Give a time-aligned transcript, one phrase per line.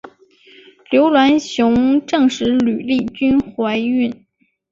[0.89, 4.25] 刘銮雄证实吕丽君怀孕。